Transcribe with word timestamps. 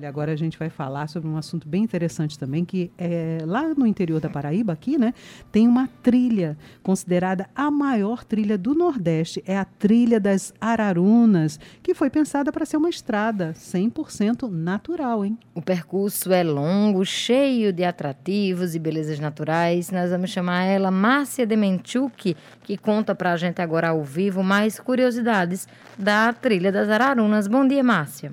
Olha, 0.00 0.08
agora 0.08 0.32
a 0.32 0.36
gente 0.36 0.58
vai 0.58 0.70
falar 0.70 1.08
sobre 1.08 1.28
um 1.28 1.36
assunto 1.36 1.68
bem 1.68 1.82
interessante 1.84 2.38
também, 2.38 2.64
que 2.64 2.90
é 2.96 3.36
lá 3.44 3.74
no 3.74 3.86
interior 3.86 4.18
da 4.18 4.30
Paraíba, 4.30 4.72
aqui, 4.72 4.96
né, 4.96 5.12
tem 5.52 5.68
uma 5.68 5.86
trilha 6.02 6.56
considerada 6.82 7.46
a 7.54 7.70
maior 7.70 8.24
trilha 8.24 8.56
do 8.56 8.74
Nordeste. 8.74 9.44
É 9.46 9.58
a 9.58 9.64
trilha 9.66 10.18
das 10.18 10.54
Ararunas, 10.58 11.60
que 11.82 11.92
foi 11.92 12.08
pensada 12.08 12.50
para 12.50 12.64
ser 12.64 12.78
uma 12.78 12.88
estrada 12.88 13.52
100% 13.52 14.48
natural, 14.48 15.22
hein? 15.22 15.38
O 15.54 15.60
percurso 15.60 16.32
é 16.32 16.42
longo, 16.42 17.04
cheio 17.04 17.70
de 17.70 17.84
atrativos 17.84 18.74
e 18.74 18.78
belezas 18.78 19.20
naturais. 19.20 19.90
Nós 19.90 20.10
vamos 20.10 20.30
chamar 20.30 20.64
ela 20.64 20.90
Márcia 20.90 21.46
Demenchuk, 21.46 22.34
que 22.62 22.78
conta 22.78 23.14
para 23.14 23.32
a 23.32 23.36
gente 23.36 23.60
agora 23.60 23.90
ao 23.90 24.02
vivo 24.02 24.42
mais 24.42 24.80
curiosidades 24.80 25.68
da 25.98 26.32
trilha 26.32 26.72
das 26.72 26.88
Ararunas. 26.88 27.46
Bom 27.46 27.68
dia, 27.68 27.84
Márcia. 27.84 28.32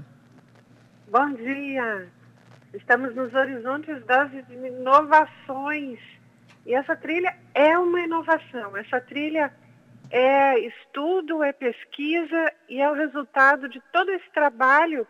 Bom 1.09 1.29
dia! 1.35 2.09
Estamos 2.73 3.15
nos 3.15 3.33
horizontes 3.33 4.03
das 4.03 4.29
inovações. 4.49 5.97
E 6.65 6.73
essa 6.73 6.97
trilha 6.97 7.33
é 7.55 7.79
uma 7.79 8.01
inovação. 8.01 8.75
Essa 8.75 8.99
trilha 8.99 9.53
é 10.11 10.59
estudo, 10.59 11.41
é 11.41 11.53
pesquisa 11.53 12.51
e 12.67 12.81
é 12.81 12.91
o 12.91 12.93
resultado 12.93 13.69
de 13.69 13.81
todo 13.93 14.11
esse 14.11 14.29
trabalho 14.31 15.07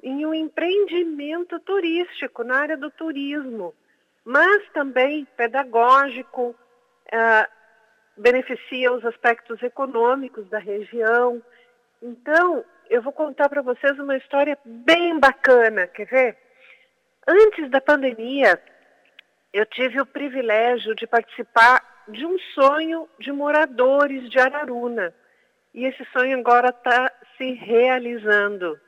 em 0.00 0.24
um 0.24 0.32
empreendimento 0.32 1.58
turístico, 1.58 2.44
na 2.44 2.58
área 2.58 2.76
do 2.76 2.88
turismo, 2.92 3.74
mas 4.24 4.62
também 4.70 5.26
pedagógico, 5.36 6.50
uh, 6.50 7.50
beneficia 8.16 8.92
os 8.92 9.04
aspectos 9.04 9.60
econômicos 9.60 10.48
da 10.48 10.60
região. 10.60 11.42
Então, 12.00 12.64
eu 12.90 13.02
vou 13.02 13.12
contar 13.12 13.48
para 13.48 13.62
vocês 13.62 13.98
uma 13.98 14.16
história 14.16 14.58
bem 14.64 15.18
bacana, 15.18 15.86
quer 15.86 16.06
ver? 16.06 16.38
Antes 17.26 17.70
da 17.70 17.80
pandemia, 17.80 18.60
eu 19.52 19.66
tive 19.66 20.00
o 20.00 20.06
privilégio 20.06 20.94
de 20.94 21.06
participar 21.06 22.04
de 22.08 22.24
um 22.24 22.38
sonho 22.54 23.08
de 23.18 23.32
moradores 23.32 24.30
de 24.30 24.38
Araruna. 24.38 25.14
E 25.74 25.84
esse 25.84 26.04
sonho 26.06 26.38
agora 26.38 26.68
está 26.68 27.12
se 27.36 27.52
realizando. 27.52 28.78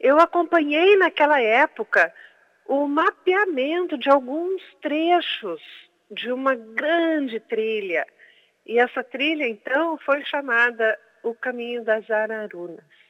Eu 0.00 0.18
acompanhei 0.18 0.96
naquela 0.96 1.40
época 1.40 2.12
o 2.66 2.86
mapeamento 2.86 3.96
de 3.96 4.08
alguns 4.08 4.62
trechos 4.80 5.62
de 6.10 6.32
uma 6.32 6.54
grande 6.54 7.38
trilha. 7.40 8.06
E 8.64 8.78
essa 8.78 9.04
trilha, 9.04 9.46
então, 9.46 9.96
foi 9.98 10.24
chamada 10.24 10.98
o 11.22 11.34
Caminho 11.34 11.84
das 11.84 12.10
Ararunas. 12.10 13.05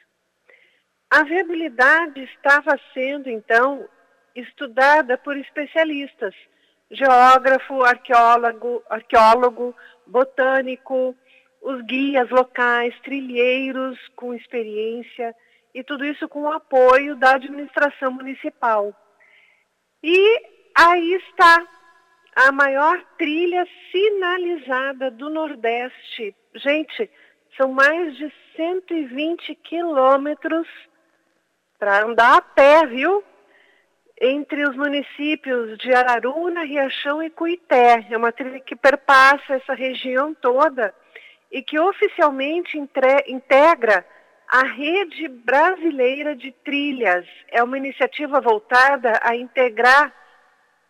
A 1.11 1.23
viabilidade 1.23 2.23
estava 2.25 2.79
sendo, 2.93 3.31
então, 3.31 3.89
estudada 4.35 5.17
por 5.17 5.37
especialistas, 5.37 6.35
geógrafo, 6.91 7.83
arqueólogo, 7.85 8.83
arqueólogo, 8.91 9.75
botânico, 10.07 11.17
os 11.62 11.83
guias 11.83 12.29
locais, 12.31 12.99
trilheiros 13.01 13.99
com 14.17 14.34
experiência, 14.34 15.34
e 15.75 15.84
tudo 15.84 16.05
isso 16.05 16.29
com 16.29 16.43
o 16.43 16.53
apoio 16.53 17.17
da 17.17 17.34
administração 17.34 18.11
municipal. 18.11 18.95
E 20.03 20.43
aí 20.75 21.15
está 21.15 21.67
a 22.34 22.53
maior 22.53 23.03
trilha 23.17 23.67
sinalizada 23.91 25.11
do 25.11 25.31
Nordeste. 25.31 26.34
Gente, 26.55 27.11
são 27.57 27.73
mais 27.73 28.17
de 28.17 28.33
120 28.57 29.55
quilômetros 29.57 30.67
para 31.79 32.05
andar 32.05 32.37
a 32.37 32.41
pé, 32.41 32.87
viu? 32.87 33.23
Entre 34.21 34.67
os 34.67 34.75
municípios 34.77 35.77
de 35.79 35.93
Araruna, 35.95 36.65
Riachão 36.65 37.23
e 37.23 37.31
Cuité. 37.31 38.06
É 38.11 38.17
uma 38.17 38.33
trilha 38.33 38.61
que 38.61 38.75
perpassa 38.75 39.55
essa 39.55 39.75
região 39.75 40.34
toda 40.34 40.95
e 41.50 41.62
que 41.62 41.78
oficialmente 41.78 42.78
integra 42.78 44.05
a 44.49 44.62
Rede 44.62 45.28
Brasileira 45.28 46.34
de 46.34 46.53
Trilhas. 46.53 47.27
É 47.49 47.62
uma 47.62 47.77
iniciativa 47.77 48.41
voltada 48.41 49.21
a 49.23 49.34
integrar 49.34 50.12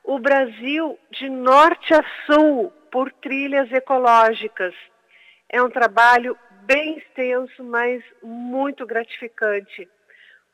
o 0.04 0.18
Brasil 0.18 0.98
de 1.10 1.28
norte 1.28 1.92
a 1.92 2.04
sul 2.26 2.72
por 2.92 3.12
trilhas 3.12 3.70
ecológicas. 3.72 4.74
É 5.48 5.60
um 5.60 5.68
trabalho 5.68 6.38
bem 6.62 6.98
extenso, 6.98 7.62
mas 7.64 8.02
muito 8.22 8.86
gratificante. 8.86 9.88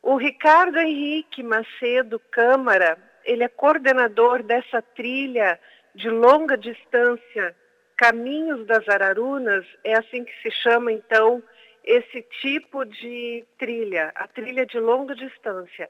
O 0.03 0.17
Ricardo 0.17 0.79
Henrique 0.79 1.45
Macedo 1.45 2.19
Câmara, 2.19 2.99
ele 3.25 3.45
é 3.45 3.49
coordenador 3.49 4.43
dessa 4.43 4.83
trilha 4.83 5.61
de 5.95 6.11
longa 6.11 6.59
distância, 6.59 7.55
Caminhos 7.97 8.67
das 8.67 8.89
Ararunas, 8.89 9.65
é 9.85 9.97
assim 9.97 10.25
que 10.25 10.33
se 10.43 10.51
chama 10.51 10.91
então 10.91 11.41
esse 11.85 12.21
tipo 12.41 12.85
de 12.85 13.45
trilha, 13.57 14.11
a 14.17 14.27
trilha 14.27 14.67
de 14.67 14.81
longa 14.81 15.15
distância. 15.15 15.89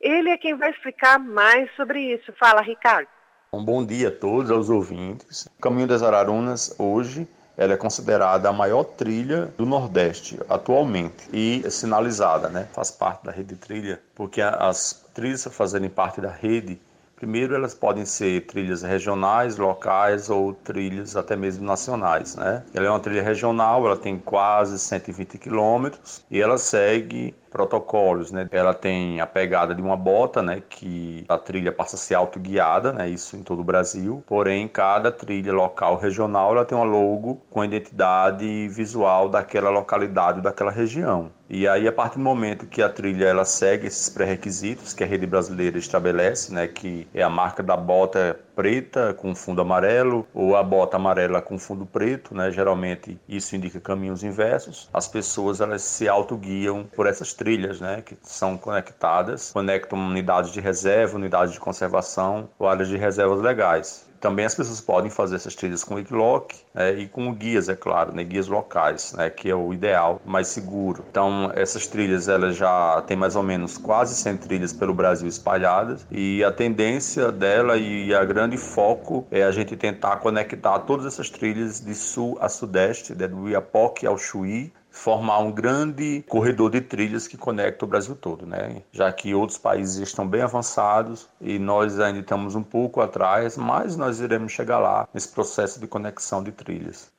Ele 0.00 0.30
é 0.30 0.38
quem 0.38 0.56
vai 0.56 0.70
explicar 0.70 1.18
mais 1.18 1.70
sobre 1.76 2.00
isso. 2.00 2.32
Fala, 2.38 2.62
Ricardo. 2.62 3.08
Um 3.52 3.62
bom 3.62 3.84
dia 3.84 4.08
a 4.08 4.10
todos, 4.10 4.50
aos 4.50 4.70
ouvintes. 4.70 5.46
Caminho 5.60 5.86
das 5.86 6.02
Ararunas 6.02 6.74
hoje 6.80 7.28
ela 7.60 7.74
é 7.74 7.76
considerada 7.76 8.48
a 8.48 8.52
maior 8.54 8.82
trilha 8.84 9.52
do 9.58 9.66
Nordeste 9.66 10.40
atualmente 10.48 11.28
e 11.30 11.60
é 11.62 11.68
sinalizada, 11.68 12.48
né? 12.48 12.66
Faz 12.72 12.90
parte 12.90 13.26
da 13.26 13.30
rede 13.30 13.50
de 13.50 13.56
trilha, 13.56 14.00
porque 14.14 14.40
as 14.40 15.04
trilhas 15.12 15.46
fazerem 15.50 15.90
parte 15.90 16.22
da 16.22 16.30
rede, 16.30 16.80
primeiro 17.16 17.54
elas 17.54 17.74
podem 17.74 18.06
ser 18.06 18.46
trilhas 18.46 18.80
regionais, 18.80 19.58
locais 19.58 20.30
ou 20.30 20.54
trilhas 20.54 21.16
até 21.16 21.36
mesmo 21.36 21.62
nacionais, 21.62 22.34
né? 22.34 22.62
Ela 22.72 22.86
é 22.86 22.90
uma 22.90 22.98
trilha 22.98 23.22
regional, 23.22 23.84
ela 23.84 23.96
tem 23.98 24.16
quase 24.16 24.78
120 24.78 25.36
quilômetros 25.36 26.24
e 26.30 26.40
ela 26.40 26.56
segue 26.56 27.34
protocolos, 27.50 28.30
né? 28.30 28.48
Ela 28.50 28.72
tem 28.72 29.20
a 29.20 29.26
pegada 29.26 29.74
de 29.74 29.82
uma 29.82 29.96
bota, 29.96 30.42
né? 30.42 30.62
Que 30.68 31.24
a 31.28 31.36
trilha 31.36 31.72
passa 31.72 31.96
a 31.96 31.98
ser 31.98 32.14
autoguiada, 32.14 32.92
né? 32.92 33.08
Isso 33.08 33.36
em 33.36 33.42
todo 33.42 33.60
o 33.60 33.64
Brasil. 33.64 34.22
Porém, 34.26 34.68
cada 34.68 35.10
trilha 35.10 35.52
local 35.52 35.96
regional 35.96 36.52
ela 36.52 36.64
tem 36.64 36.76
uma 36.76 36.84
logo 36.84 37.42
com 37.50 37.60
a 37.60 37.66
identidade 37.66 38.68
visual 38.68 39.28
daquela 39.28 39.70
localidade, 39.70 40.40
daquela 40.40 40.70
região. 40.70 41.30
E 41.52 41.66
aí, 41.66 41.88
a 41.88 41.92
partir 41.92 42.16
do 42.16 42.22
momento 42.22 42.64
que 42.64 42.80
a 42.80 42.88
trilha 42.88 43.24
ela 43.24 43.44
segue 43.44 43.88
esses 43.88 44.08
pré-requisitos 44.08 44.94
que 44.94 45.02
a 45.02 45.06
rede 45.06 45.26
brasileira 45.26 45.78
estabelece, 45.78 46.54
né? 46.54 46.68
Que 46.68 47.08
é 47.12 47.22
a 47.22 47.28
marca 47.28 47.60
da 47.60 47.76
bota 47.76 48.38
preta 48.54 49.14
com 49.14 49.34
fundo 49.34 49.60
amarelo 49.60 50.26
ou 50.32 50.54
a 50.54 50.62
bota 50.62 50.96
amarela 50.96 51.42
com 51.42 51.58
fundo 51.58 51.84
preto, 51.84 52.36
né? 52.36 52.52
Geralmente 52.52 53.18
isso 53.28 53.56
indica 53.56 53.80
caminhos 53.80 54.22
inversos. 54.22 54.88
As 54.92 55.08
pessoas 55.08 55.60
elas 55.60 55.82
se 55.82 56.06
autoguiam 56.08 56.84
por 56.94 57.06
essas 57.06 57.34
trilhas, 57.40 57.80
né? 57.80 58.02
Que 58.04 58.18
são 58.20 58.58
conectadas, 58.58 59.50
conectam 59.50 59.98
unidades 59.98 60.52
de 60.52 60.60
reserva, 60.60 61.16
unidades 61.16 61.54
de 61.54 61.58
conservação 61.58 62.50
ou 62.58 62.68
áreas 62.68 62.88
de 62.88 62.98
reservas 62.98 63.40
legais. 63.40 64.10
Também 64.20 64.44
as 64.44 64.54
pessoas 64.54 64.82
podem 64.82 65.10
fazer 65.10 65.36
essas 65.36 65.54
trilhas 65.54 65.82
com 65.82 65.94
Wikiloc 65.94 66.52
né, 66.74 66.92
e 66.92 67.08
com 67.08 67.32
guias, 67.32 67.70
é 67.70 67.74
claro, 67.74 68.14
né, 68.14 68.22
guias 68.22 68.48
locais, 68.48 69.14
né, 69.14 69.30
que 69.30 69.48
é 69.48 69.54
o 69.54 69.72
ideal, 69.72 70.20
mais 70.26 70.48
seguro. 70.48 71.02
Então, 71.10 71.50
essas 71.54 71.86
trilhas 71.86 72.28
elas 72.28 72.54
já 72.54 73.02
tem 73.06 73.16
mais 73.16 73.34
ou 73.34 73.42
menos 73.42 73.78
quase 73.78 74.14
100 74.14 74.36
trilhas 74.36 74.72
pelo 74.74 74.92
Brasil 74.92 75.26
espalhadas 75.26 76.06
e 76.10 76.44
a 76.44 76.52
tendência 76.52 77.32
dela 77.32 77.78
e 77.78 78.14
a 78.14 78.22
grande 78.22 78.58
foco 78.58 79.26
é 79.30 79.42
a 79.42 79.50
gente 79.50 79.74
tentar 79.74 80.16
conectar 80.16 80.80
todas 80.80 81.06
essas 81.06 81.30
trilhas 81.30 81.80
de 81.80 81.94
sul 81.94 82.36
a 82.42 82.48
sudeste, 82.50 83.14
né, 83.14 83.26
do 83.26 83.48
Iapoque 83.48 84.06
ao 84.06 84.18
Chuí, 84.18 84.70
formar 84.90 85.38
um 85.38 85.52
grande 85.52 86.22
corredor 86.28 86.70
de 86.70 86.80
trilhas 86.80 87.28
que 87.28 87.36
conecta 87.36 87.84
o 87.84 87.88
Brasil 87.88 88.16
todo, 88.16 88.44
né? 88.44 88.82
Já 88.92 89.12
que 89.12 89.34
outros 89.34 89.58
países 89.58 89.96
estão 89.96 90.26
bem 90.26 90.42
avançados 90.42 91.28
e 91.40 91.58
nós 91.58 91.98
ainda 92.00 92.18
estamos 92.20 92.54
um 92.54 92.62
pouco 92.62 93.00
atrás, 93.00 93.56
mas 93.56 93.96
nós 93.96 94.20
iremos 94.20 94.52
chegar 94.52 94.78
lá 94.78 95.08
nesse 95.14 95.28
processo 95.28 95.80
de 95.80 95.86
conexão 95.86 96.42
de 96.42 96.52
trilhas. 96.52 97.12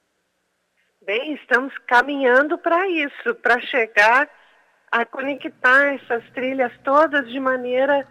Bem, 1.06 1.34
estamos 1.34 1.74
caminhando 1.88 2.58
para 2.58 2.88
isso, 2.88 3.34
para 3.42 3.60
chegar 3.62 4.30
a 4.92 5.06
conectar 5.06 5.96
essas 5.96 6.24
trilhas 6.32 6.72
todas 6.84 7.28
de 7.30 7.40
maneira 7.40 8.06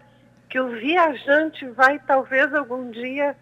que 0.49 0.59
o 0.59 0.67
viajante 0.69 1.65
vai 1.69 1.99
talvez 1.99 2.53
algum 2.53 2.91
dia 2.91 3.37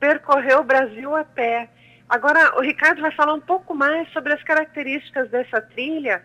percorrer 0.00 0.58
o 0.58 0.64
Brasil 0.64 1.14
a 1.14 1.24
pé. 1.24 1.68
Agora, 2.12 2.58
o 2.58 2.60
Ricardo 2.60 3.00
vai 3.00 3.10
falar 3.12 3.32
um 3.32 3.40
pouco 3.40 3.74
mais 3.74 4.06
sobre 4.12 4.34
as 4.34 4.42
características 4.42 5.30
dessa 5.30 5.62
trilha, 5.62 6.22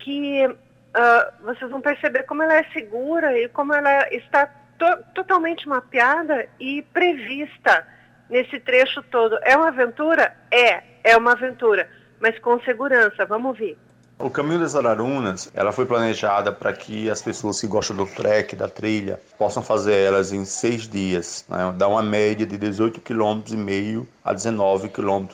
que 0.00 0.44
uh, 0.48 1.44
vocês 1.44 1.70
vão 1.70 1.80
perceber 1.80 2.24
como 2.24 2.42
ela 2.42 2.54
é 2.56 2.64
segura 2.72 3.38
e 3.38 3.48
como 3.48 3.72
ela 3.72 4.12
está 4.12 4.48
to 4.76 5.04
totalmente 5.14 5.68
mapeada 5.68 6.48
e 6.58 6.82
prevista 6.92 7.86
nesse 8.28 8.58
trecho 8.58 9.00
todo. 9.04 9.38
É 9.42 9.56
uma 9.56 9.68
aventura? 9.68 10.36
É, 10.50 10.82
é 11.04 11.16
uma 11.16 11.34
aventura, 11.34 11.88
mas 12.18 12.36
com 12.40 12.60
segurança. 12.62 13.24
Vamos 13.24 13.56
ver. 13.56 13.78
O 14.20 14.28
Caminho 14.28 14.58
das 14.58 14.74
Ararunas, 14.74 15.48
ela 15.54 15.70
foi 15.70 15.86
planejada 15.86 16.50
para 16.50 16.72
que 16.72 17.08
as 17.08 17.22
pessoas 17.22 17.60
que 17.60 17.68
gostam 17.68 17.96
do 17.96 18.04
trek, 18.04 18.56
da 18.56 18.68
trilha, 18.68 19.20
possam 19.38 19.62
fazer 19.62 19.94
elas 19.94 20.32
em 20.32 20.44
seis 20.44 20.88
dias. 20.88 21.44
Né? 21.48 21.72
Dá 21.76 21.86
uma 21.86 22.02
média 22.02 22.44
de 22.44 22.58
18,5 22.58 23.00
km 23.00 24.04
a 24.24 24.32
19 24.32 24.88
km 24.88 25.26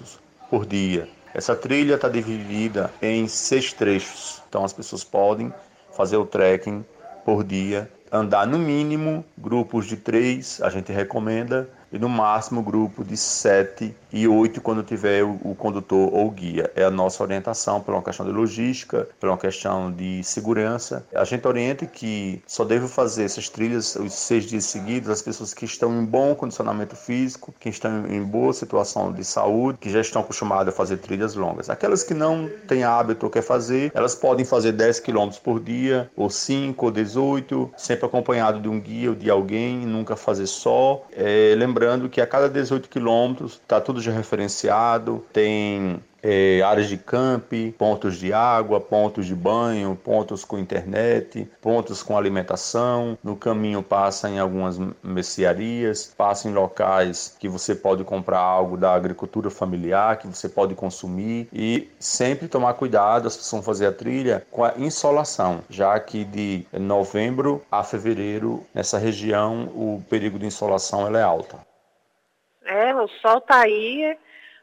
por 0.50 0.66
dia. 0.66 1.08
Essa 1.32 1.56
trilha 1.56 1.94
está 1.94 2.10
dividida 2.10 2.92
em 3.00 3.26
seis 3.26 3.72
trechos, 3.72 4.42
então 4.50 4.66
as 4.66 4.75
pessoas 4.75 5.02
podem 5.02 5.50
fazer 5.96 6.19
o 6.19 6.26
trekking 6.26 6.84
por 7.25 7.42
dia, 7.42 7.90
andar 8.12 8.46
no 8.46 8.58
mínimo 8.58 9.25
grupos 9.38 9.87
de 9.87 9.96
três, 9.96 10.60
a 10.62 10.69
gente 10.69 10.92
recomenda, 10.92 11.70
e 11.94 11.99
no 11.99 12.08
máximo 12.08 12.61
grupo 12.61 13.05
de 13.05 13.17
sete 13.17 13.94
e 14.12 14.26
oito 14.26 14.61
quando 14.61 14.82
tiver 14.82 15.23
o, 15.23 15.38
o, 15.44 15.55
condutor 15.55 16.12
ou 16.12 16.29
guia. 16.29 16.70
É 16.75 16.82
a 16.82 16.91
nossa 16.91 17.23
orientação 17.23 17.81
por 17.81 17.94
uma 17.94 18.02
questão 18.02 18.26
de 18.26 18.32
logística, 18.32 19.08
por 19.20 19.29
uma 19.29 19.38
questão 19.38 19.93
de 19.93 20.23
segurança. 20.25 21.06
A 21.14 21.25
gente 21.25 21.46
orienta 21.46 21.87
que 21.87 22.43
só 22.49 22.64
deve 22.64 22.88
fazer 22.88 23.25
essas 23.25 23.49
trilhas 23.49 23.94
os 23.94 24.12
seis 24.12 24.44
dias 24.44 24.64
seguidos 24.64 25.08
as 25.08 25.23
pessoas 25.23 25.55
que 25.55 25.64
estão 25.64 25.93
em 26.00 26.05
bom 26.05 26.35
condicionamento 26.35 26.96
físico, 26.96 27.55
que 27.61 27.69
estão 27.69 28.06
em 28.08 28.23
boa 28.25 28.52
situação 28.52 29.12
de 29.12 29.25
saúde, 29.25 29.79
que 29.81 29.88
já 29.88 30.00
estão 30.00 30.23
acostumadas 30.23 30.75
a 30.75 30.76
fazer 30.76 30.97
trilhas 30.97 31.37
longas. 31.37 31.70
Aquelas 31.70 32.02
que 32.02 32.12
não 32.12 32.50
têm 32.67 32.82
hábito 32.82 33.26
ou 33.26 33.31
quer 33.31 33.43
fazer, 33.43 33.93
elas 33.94 34.17
podem 34.17 34.44
fazer 34.44 34.73
10 34.73 34.99
km 34.99 35.31
por 35.43 35.61
dia, 35.61 36.11
ou 36.17 36.29
5 36.29 36.87
ou 36.87 36.90
18, 36.90 37.70
sempre 37.76 38.06
acompanhado 38.06 38.61
de 38.61 38.69
um 38.69 38.81
guia 38.81 39.11
ou 39.11 39.17
de 39.17 39.31
alguém, 39.31 39.79
nunca 39.79 40.17
fazer 40.17 40.49
só. 40.49 41.05
É, 41.12 41.55
lembrando 41.56 41.83
Lembrando 41.84 42.08
que 42.08 42.19
a 42.19 42.26
cada 42.26 42.48
18 42.48 42.88
quilômetros 42.88 43.60
está 43.62 43.78
tudo 43.78 44.00
já 44.00 44.10
referenciado, 44.10 45.22
tem 45.34 46.00
é, 46.25 46.62
áreas 46.62 46.88
de 46.88 46.96
camp, 46.96 47.52
pontos 47.76 48.16
de 48.16 48.32
água, 48.32 48.81
pontos 48.81 49.26
de 49.26 49.34
banho, 49.34 49.94
pontos 50.02 50.42
com 50.42 50.58
internet, 50.58 51.46
pontos 51.60 52.02
com 52.02 52.16
alimentação. 52.16 53.19
No 53.22 53.36
caminho 53.36 53.82
passa 53.82 54.31
em 54.31 54.38
algumas 54.38 54.81
mercearias, 55.02 56.14
passa 56.16 56.48
em 56.48 56.54
locais 56.54 57.36
que 57.38 57.46
você 57.46 57.75
pode 57.75 58.02
comprar 58.04 58.38
algo 58.38 58.78
da 58.78 58.94
agricultura 58.94 59.50
familiar, 59.50 60.16
que 60.16 60.26
você 60.26 60.48
pode 60.48 60.75
consumir 60.75 61.46
e 61.52 61.90
sempre 61.98 62.48
tomar 62.48 62.72
cuidado, 62.72 63.28
as 63.28 63.37
pessoas 63.37 63.64
fazer 63.64 63.87
a 63.87 63.92
trilha 63.92 64.46
com 64.50 64.64
a 64.64 64.72
insolação, 64.78 65.60
já 65.69 66.00
que 66.00 66.25
de 66.25 66.66
novembro 66.72 67.62
a 67.70 67.84
fevereiro 67.84 68.64
nessa 68.72 68.96
região 68.96 69.64
o 69.75 70.02
perigo 70.08 70.38
de 70.38 70.46
insolação 70.46 71.14
é 71.14 71.22
alta. 71.22 71.63
É, 72.64 72.94
o 72.94 73.08
sol 73.08 73.38
está 73.38 73.61
aí, 73.61 74.16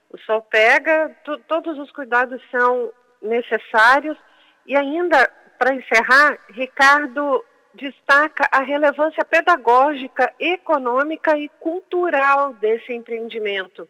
o 0.09 0.18
sol 0.19 0.42
pega, 0.42 1.15
todos 1.48 1.77
os 1.77 1.92
cuidados 1.92 2.42
são 2.50 2.92
necessários. 3.21 4.18
E 4.65 4.75
ainda, 4.75 5.30
para 5.57 5.74
encerrar, 5.74 6.38
Ricardo 6.50 7.44
destaca 7.74 8.48
a 8.51 8.62
relevância 8.62 9.24
pedagógica, 9.24 10.33
econômica 10.39 11.38
e 11.38 11.48
cultural 11.59 12.53
desse 12.53 12.94
empreendimento. 12.94 13.88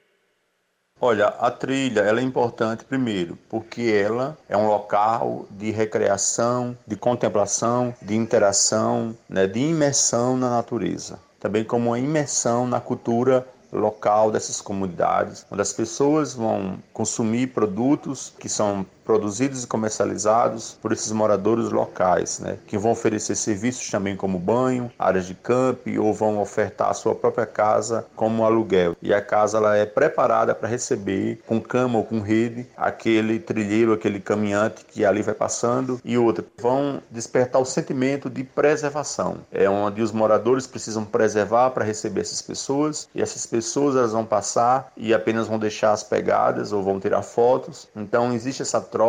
Olha, 1.04 1.30
a 1.30 1.50
trilha 1.50 2.02
ela 2.02 2.20
é 2.20 2.24
importante 2.24 2.86
primeiro 2.86 3.36
porque 3.50 3.82
ela 3.82 4.38
é 4.48 4.56
um 4.56 4.68
local 4.68 5.48
de 5.50 5.72
recreação, 5.72 6.78
de 6.86 6.96
contemplação, 6.96 7.92
de 8.00 8.16
interação, 8.16 9.18
né, 9.28 9.48
de 9.48 9.60
imersão 9.60 10.38
na 10.38 10.52
natureza, 10.52 11.20
também 11.40 11.64
como 11.64 11.90
uma 11.90 11.98
imersão 11.98 12.68
na 12.68 12.80
cultura 12.80 13.48
local 13.80 14.32
dessas 14.32 14.60
comunidades, 14.60 15.46
onde 15.50 15.62
as 15.62 15.72
pessoas 15.74 16.34
vão 16.34 16.78
consumir 16.94 17.48
produtos 17.48 18.34
que 18.40 18.50
são 18.50 18.86
produzidos 19.12 19.66
e 19.66 19.68
comercializados 19.68 20.78
por 20.82 20.94
esses 20.94 21.12
moradores 21.12 21.70
locais, 21.70 22.40
né, 22.40 22.58
que 22.66 22.78
vão 22.78 22.92
oferecer 22.92 23.36
serviços 23.36 23.90
também 23.90 24.16
como 24.16 24.40
banho, 24.40 24.90
áreas 24.98 25.26
de 25.26 25.36
camp 25.36 25.80
ou 26.00 26.14
vão 26.14 26.40
ofertar 26.40 26.90
a 26.90 26.94
sua 26.94 27.14
própria 27.14 27.46
casa 27.46 28.06
como 28.16 28.46
aluguel. 28.46 28.96
E 29.02 29.14
a 29.14 29.22
casa 29.22 29.58
ela 29.58 29.76
é 29.76 29.86
preparada 29.86 30.56
para 30.56 30.70
receber 30.70 31.42
com 31.46 31.60
cama 31.60 31.98
ou 31.98 32.06
com 32.06 32.22
rede 32.22 32.66
aquele 32.78 33.38
trilheiro, 33.38 33.92
aquele 33.92 34.22
caminhante 34.22 34.86
que 34.86 35.04
ali 35.04 35.22
vai 35.22 35.34
passando 35.34 36.00
e 36.06 36.18
outra 36.18 36.46
vão 36.58 37.02
despertar 37.12 37.62
o 37.62 37.66
sentimento 37.66 38.30
de 38.30 38.46
preservação. 38.46 39.40
É 39.52 39.70
onde 39.70 40.02
os 40.02 40.14
moradores 40.14 40.66
precisam 40.66 41.04
preservar 41.04 41.72
para 41.72 41.84
receber 41.84 42.22
essas 42.22 42.42
pessoas 42.42 43.10
e 43.14 43.22
essas 43.22 43.46
pessoas 43.46 43.98
elas 43.98 44.14
vão 44.14 44.24
passar 44.24 44.90
e 44.96 45.14
apenas 45.14 45.50
vão 45.50 45.60
deixar 45.60 45.92
as 45.92 46.02
pegadas 46.02 46.72
ou 46.72 46.82
vão 46.82 46.98
tirar 46.98 47.24
fotos. 47.24 47.90
Então 47.94 48.32
existe 48.32 48.62
essa 48.62 48.80
troca 48.80 49.01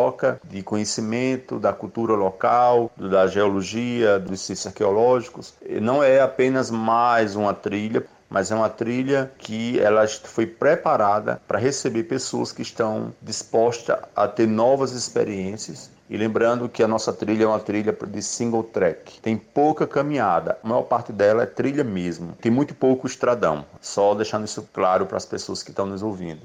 de 0.43 0.61
conhecimento 0.63 1.59
da 1.59 1.71
cultura 1.71 2.13
local, 2.13 2.91
da 2.97 3.27
geologia, 3.27 4.19
dos 4.19 4.41
ciências 4.41 4.67
arqueológicos. 4.67 5.53
Não 5.81 6.03
é 6.03 6.21
apenas 6.21 6.69
mais 6.71 7.35
uma 7.35 7.53
trilha, 7.53 8.05
mas 8.33 8.49
é 8.49 8.55
uma 8.55 8.69
trilha 8.69 9.31
que 9.37 9.79
ela 9.79 10.07
foi 10.07 10.47
preparada 10.47 11.39
para 11.47 11.59
receber 11.59 12.03
pessoas 12.05 12.51
que 12.51 12.63
estão 12.63 13.13
dispostas 13.21 13.99
a 14.15 14.27
ter 14.27 14.47
novas 14.47 14.91
experiências. 14.91 15.91
E 16.09 16.17
lembrando 16.17 16.67
que 16.67 16.83
a 16.83 16.87
nossa 16.87 17.13
trilha 17.13 17.43
é 17.43 17.47
uma 17.47 17.59
trilha 17.59 17.95
de 18.07 18.21
single 18.21 18.63
track. 18.63 19.21
Tem 19.21 19.37
pouca 19.37 19.85
caminhada, 19.85 20.57
a 20.63 20.67
maior 20.67 20.83
parte 20.83 21.11
dela 21.13 21.43
é 21.43 21.45
trilha 21.45 21.83
mesmo. 21.83 22.33
Tem 22.41 22.51
muito 22.51 22.73
pouco 22.73 23.05
estradão. 23.05 23.65
Só 23.79 24.15
deixando 24.15 24.45
isso 24.45 24.67
claro 24.73 25.05
para 25.05 25.17
as 25.17 25.25
pessoas 25.25 25.61
que 25.61 25.69
estão 25.69 25.85
nos 25.85 26.01
ouvindo. 26.01 26.41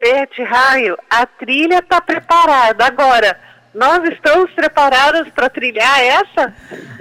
Bete, 0.00 0.42
Raio, 0.42 0.96
a 1.10 1.26
trilha 1.26 1.80
está 1.80 2.00
preparada. 2.00 2.86
Agora, 2.86 3.36
nós 3.74 4.02
estamos 4.08 4.50
preparados 4.52 5.28
para 5.28 5.50
trilhar 5.50 6.00
essa? 6.00 6.54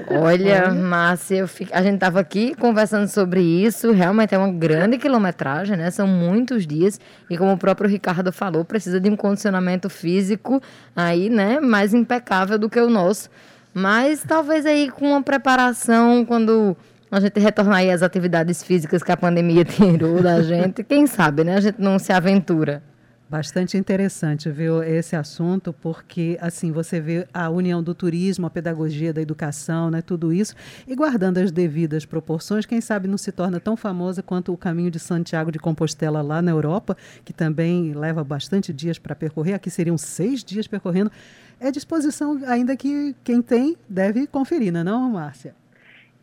Olha, 0.09 0.69
Márcia, 0.73 1.47
fico... 1.47 1.71
a 1.73 1.81
gente 1.81 1.93
estava 1.93 2.19
aqui 2.19 2.53
conversando 2.55 3.07
sobre 3.07 3.39
isso. 3.39 3.93
Realmente 3.93 4.35
é 4.35 4.37
uma 4.37 4.51
grande 4.51 4.97
quilometragem, 4.97 5.77
né? 5.77 5.89
São 5.91 6.05
muitos 6.05 6.67
dias. 6.67 6.99
E 7.29 7.37
como 7.37 7.53
o 7.53 7.57
próprio 7.57 7.89
Ricardo 7.89 8.33
falou, 8.33 8.65
precisa 8.65 8.99
de 8.99 9.09
um 9.09 9.15
condicionamento 9.15 9.89
físico 9.89 10.61
aí, 10.93 11.29
né? 11.29 11.61
Mais 11.61 11.93
impecável 11.93 12.59
do 12.59 12.69
que 12.69 12.81
o 12.81 12.89
nosso. 12.89 13.29
Mas 13.73 14.25
talvez 14.27 14.65
aí 14.65 14.91
com 14.91 15.11
uma 15.11 15.23
preparação, 15.23 16.25
quando 16.25 16.75
a 17.09 17.19
gente 17.21 17.39
retornar 17.39 17.77
aí 17.77 17.91
às 17.91 18.03
atividades 18.03 18.61
físicas 18.61 19.01
que 19.01 19.11
a 19.13 19.17
pandemia 19.17 19.63
tirou 19.65 20.21
da 20.21 20.41
gente, 20.41 20.83
quem 20.83 21.07
sabe, 21.07 21.45
né? 21.45 21.55
A 21.55 21.61
gente 21.61 21.79
não 21.79 21.97
se 21.97 22.11
aventura. 22.11 22.88
Bastante 23.29 23.77
interessante, 23.77 24.49
viu, 24.49 24.81
esse 24.81 25.15
assunto, 25.15 25.71
porque 25.71 26.35
assim 26.41 26.71
você 26.71 26.99
vê 26.99 27.27
a 27.31 27.47
união 27.47 27.83
do 27.83 27.93
turismo, 27.93 28.47
a 28.47 28.49
pedagogia 28.49 29.13
da 29.13 29.21
educação, 29.21 29.91
né, 29.91 30.01
tudo 30.01 30.33
isso, 30.33 30.55
e 30.87 30.95
guardando 30.95 31.37
as 31.37 31.51
devidas 31.51 32.07
proporções, 32.07 32.65
quem 32.65 32.81
sabe 32.81 33.07
não 33.07 33.19
se 33.19 33.31
torna 33.31 33.59
tão 33.59 33.77
famosa 33.77 34.23
quanto 34.23 34.51
o 34.51 34.57
caminho 34.57 34.89
de 34.89 34.97
Santiago 34.97 35.51
de 35.51 35.59
Compostela 35.59 36.23
lá 36.23 36.41
na 36.41 36.49
Europa, 36.49 36.97
que 37.23 37.31
também 37.31 37.93
leva 37.93 38.23
bastante 38.23 38.73
dias 38.73 38.97
para 38.97 39.13
percorrer. 39.13 39.53
Aqui 39.53 39.69
seriam 39.69 39.95
seis 39.95 40.43
dias 40.43 40.65
percorrendo. 40.65 41.11
É 41.59 41.69
disposição, 41.69 42.41
ainda 42.47 42.75
que 42.75 43.15
quem 43.23 43.43
tem 43.43 43.77
deve 43.87 44.25
conferir, 44.25 44.73
não 44.73 44.79
é, 44.79 44.83
não, 44.83 45.07
Márcia? 45.07 45.53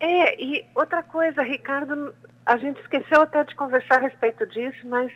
É, 0.01 0.43
e 0.43 0.65
outra 0.75 1.05
coisa, 1.05 1.41
Ricardo, 1.41 2.13
a 2.45 2.57
gente 2.57 2.81
esqueceu 2.81 3.21
até 3.23 3.45
de 3.45 3.55
conversar 3.55 3.99
a 3.99 4.09
respeito 4.09 4.45
disso, 4.49 4.89
mas 4.89 5.13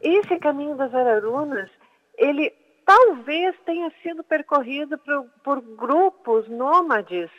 esse 0.00 0.36
caminho 0.38 0.76
das 0.76 0.94
Ararunas, 0.94 1.70
ele 2.16 2.52
talvez 2.84 3.54
tenha 3.64 3.90
sido 4.02 4.22
percorrido 4.22 4.96
por, 4.98 5.24
por 5.42 5.60
grupos 5.60 6.48
nômades 6.48 7.30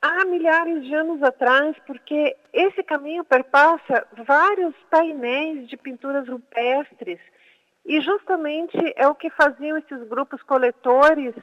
há 0.00 0.24
milhares 0.24 0.84
de 0.84 0.94
anos 0.94 1.22
atrás, 1.22 1.76
porque 1.86 2.36
esse 2.52 2.82
caminho 2.82 3.24
perpassa 3.24 4.06
vários 4.26 4.74
painéis 4.90 5.68
de 5.68 5.76
pinturas 5.76 6.28
rupestres. 6.28 7.20
E 7.84 8.00
justamente 8.00 8.76
é 8.96 9.06
o 9.08 9.14
que 9.14 9.30
faziam 9.30 9.78
esses 9.78 10.06
grupos 10.08 10.42
coletores 10.42 11.34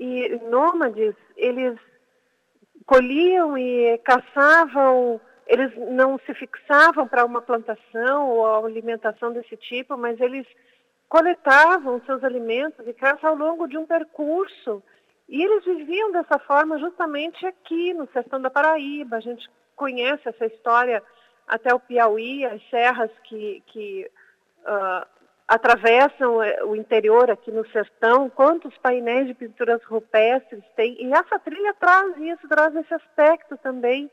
e 0.00 0.40
nômades, 0.50 1.14
eles 1.36 1.78
colhiam 2.86 3.56
e 3.56 3.98
caçavam 3.98 5.20
eles 5.46 5.72
não 5.76 6.18
se 6.20 6.34
fixavam 6.34 7.06
para 7.06 7.24
uma 7.24 7.42
plantação 7.42 8.30
ou 8.30 8.64
alimentação 8.64 9.32
desse 9.32 9.56
tipo, 9.56 9.96
mas 9.96 10.18
eles 10.20 10.46
coletavam 11.08 12.00
seus 12.06 12.24
alimentos 12.24 12.86
e 12.86 12.92
caça 12.92 13.28
ao 13.28 13.36
longo 13.36 13.66
de 13.66 13.76
um 13.76 13.86
percurso. 13.86 14.82
E 15.28 15.42
eles 15.42 15.64
viviam 15.64 16.12
dessa 16.12 16.38
forma 16.38 16.78
justamente 16.78 17.46
aqui 17.46 17.94
no 17.94 18.08
sertão 18.12 18.40
da 18.40 18.50
Paraíba. 18.50 19.16
A 19.16 19.20
gente 19.20 19.48
conhece 19.76 20.28
essa 20.28 20.46
história 20.46 21.02
até 21.46 21.74
o 21.74 21.80
Piauí, 21.80 22.44
as 22.44 22.62
serras 22.68 23.10
que, 23.24 23.62
que 23.66 24.10
uh, 24.62 25.06
atravessam 25.46 26.42
eh, 26.42 26.64
o 26.64 26.74
interior 26.74 27.30
aqui 27.30 27.50
no 27.50 27.66
sertão, 27.68 28.30
quantos 28.30 28.76
painéis 28.78 29.26
de 29.26 29.34
pinturas 29.34 29.82
rupestres 29.84 30.64
tem. 30.74 30.96
E 30.98 31.12
essa 31.12 31.38
trilha 31.38 31.74
traz 31.74 32.16
isso, 32.16 32.48
traz 32.48 32.74
esse 32.74 32.94
aspecto 32.94 33.56
também 33.58 34.10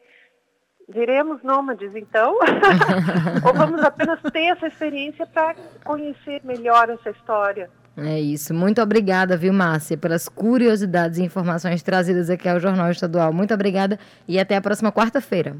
Viremos 0.89 1.41
nômades, 1.43 1.95
então? 1.95 2.37
Ou 3.45 3.53
vamos 3.53 3.81
apenas 3.81 4.19
ter 4.31 4.45
essa 4.45 4.67
experiência 4.67 5.25
para 5.25 5.55
conhecer 5.83 6.41
melhor 6.43 6.89
essa 6.89 7.09
história? 7.09 7.69
É 7.97 8.19
isso. 8.19 8.53
Muito 8.53 8.81
obrigada, 8.81 9.35
viu, 9.37 9.53
Márcia, 9.53 9.97
pelas 9.97 10.29
curiosidades 10.29 11.19
e 11.19 11.23
informações 11.23 11.83
trazidas 11.83 12.29
aqui 12.29 12.47
ao 12.47 12.59
Jornal 12.59 12.89
Estadual. 12.89 13.33
Muito 13.33 13.53
obrigada 13.53 13.99
e 14.27 14.39
até 14.39 14.55
a 14.55 14.61
próxima 14.61 14.91
quarta-feira. 14.91 15.57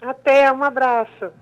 Até, 0.00 0.52
um 0.52 0.62
abraço. 0.62 1.32